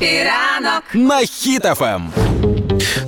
[0.00, 0.82] Ранок.
[0.94, 2.12] на Хіт FM.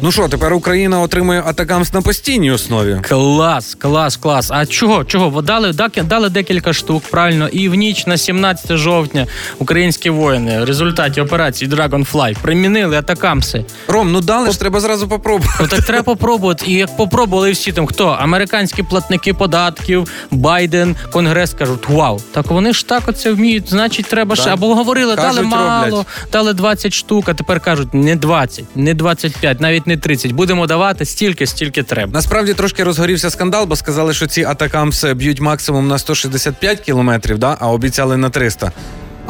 [0.05, 2.99] Ну що, тепер Україна отримує ATACMS на постійній основі.
[3.09, 4.51] Клас, клас, клас.
[4.51, 5.05] А чого?
[5.05, 5.43] Чого?
[5.43, 7.49] Дали, дак- дали декілька штук, правильно.
[7.49, 9.27] І в ніч на 17 жовтня
[9.59, 13.65] українські воїни в результаті операції Dragonfly примінили ATACMS и.
[13.89, 15.55] Ром, ну дали ж треба зразу попробувати.
[15.61, 16.65] Ну так треба попробувати.
[16.69, 18.09] І як попробували всі там, хто?
[18.09, 24.37] Американські платники податків, Байден, Конгрес кажуть, вау, так вони ж так оце вміють, значить, треба
[24.37, 24.51] ще.
[24.51, 26.07] Або говорили, Кажуть, дали мало, роблять.
[26.33, 30.33] дали 20 штук, а тепер кажуть, не 20, не 25, навіть не 30.
[30.33, 32.13] Будемо давати стільки, стільки треба.
[32.13, 37.57] Насправді трошки розгорівся скандал, бо сказали, що ці атакамси б'ють максимум на 165 кілометрів, да?
[37.61, 38.73] а обіцяли на 300.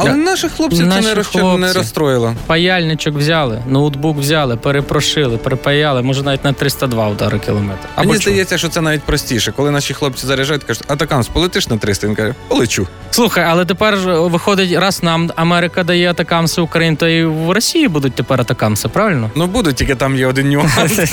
[0.09, 1.59] Але наших хлопців Наші це не, хлопці.
[1.61, 2.35] не розстроїло.
[2.47, 7.89] Паяльничок взяли, ноутбук взяли, перепрошили, припаяли, може навіть на 302 удари кілометр.
[7.95, 8.33] Або Мені чого?
[8.33, 9.53] здається, що це навіть простіше.
[9.57, 12.07] Коли наші хлопці заряджають, кажуть, атакамс, полетиш на 300?
[12.07, 12.87] Він каже, полечу.
[13.11, 18.15] Слухай, але тепер виходить, раз нам Америка дає атакамси Україні, то і в Росії будуть
[18.15, 19.31] тепер атакамси, правильно?
[19.35, 21.13] Ну будуть, тільки там є один нюанс.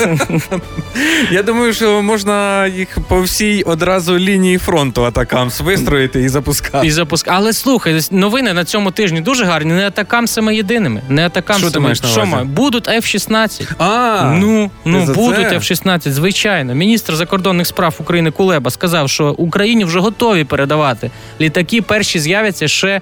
[1.30, 6.86] Я думаю, що можна їх по всій одразу лінії фронту атакамс вистроїти і запускати.
[6.86, 7.26] І запуск.
[7.28, 9.72] Але слухай, новини на цьому тижні дуже гарні.
[9.72, 11.02] Не атакамсами єдиними.
[11.08, 11.68] Не атакамсами.
[11.68, 12.48] Що ти маєш на увазі?
[12.48, 13.68] Будуть F-16.
[13.78, 15.56] А, ну, ну за будуть це?
[15.58, 16.74] F-16, звичайно.
[16.74, 21.82] Міністр закордонних справ України Кулеба сказав, що Україні вже готові передавати літаки.
[21.82, 23.00] Перші з'являться ще е,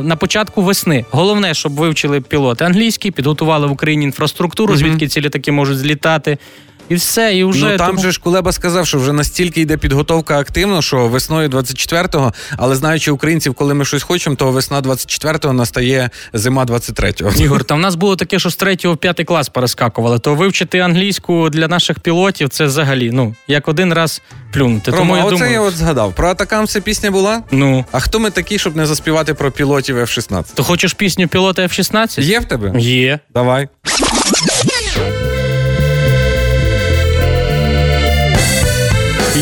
[0.00, 1.04] на початку весни.
[1.10, 6.38] Головне, щоб вивчили пілоти англійський, підготували в Україні інфраструктуру, звідки ці літаки можуть злітати.
[6.88, 9.76] І все, і вже ну там тому- же ж Кулеба сказав, що вже настільки йде
[9.76, 15.52] підготовка активно, що весною 24-го, але знаючи українців, коли ми щось хочемо, то весна 24-го
[15.52, 17.44] настає зима 23-го.
[17.44, 20.18] Ігор, та в нас було таке, що з третього в п'ятий клас перескакували.
[20.18, 24.92] То вивчити англійську для наших пілотів це взагалі ну як один раз плюнути.
[24.92, 26.14] Тому я оце думаю, я от згадав.
[26.14, 27.42] Про атакамси пісня була.
[27.50, 30.44] ну А хто ми такі, щоб не заспівати про пілотів F-16?
[30.54, 32.20] то хочеш пісню пілота F-16?
[32.20, 32.80] Є в тебе?
[32.80, 33.18] Є.
[33.34, 33.68] Давай.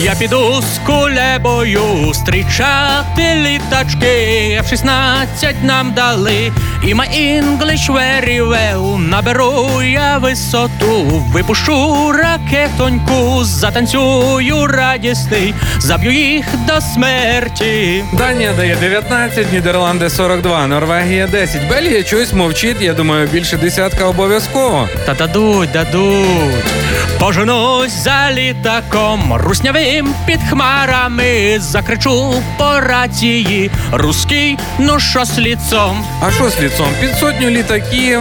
[0.05, 4.63] Я піду з кулебою зустрічати літачки.
[4.63, 6.53] F-16 нам дали.
[6.83, 8.99] І my English very well.
[8.99, 11.03] Наберу я висоту,
[11.33, 18.05] випущу ракетоньку, затанцюю радісний, заб'ю їх до смерті.
[18.13, 21.69] Данія дає 19, Нідерланди 42, Норвегія 10.
[21.69, 22.81] Бельгія чогось мовчить.
[22.81, 24.89] Я думаю, більше десятка обов'язково.
[25.07, 26.65] Та дадуть, дадуть.
[27.19, 29.33] Поженусь за літаком,
[29.95, 36.05] руснявим під хмарами, закричу по рації, руський, ну що з ліцом.
[36.23, 36.87] А що з ліцом?
[37.01, 38.21] Під сотню літаків.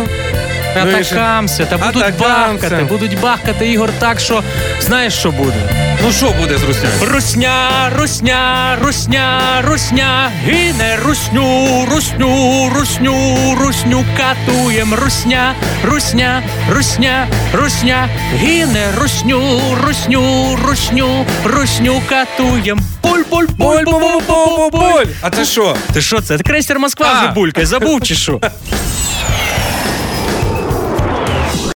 [0.75, 1.15] Ну і що?
[1.69, 2.19] Та будуть Атакамси.
[2.19, 4.43] бахкати, будуть бахкати Ігор так, що
[4.79, 5.69] знаєш, що буде?
[6.05, 6.93] Ну що буде з руснею?
[7.01, 18.87] Русня, русня, русня, русня, гине русню, русню, русню, русню, катуєм, русня, русня, русня, русня, гине
[19.01, 22.79] русню, русню, русню, русню, катуєм.
[23.03, 25.05] Буль, буль, буль, буль, буль, буль, буль.
[25.21, 25.75] А це що?
[25.93, 26.37] Ти що це?
[26.37, 28.39] Крейсер Москва вже булькає, забув чи що?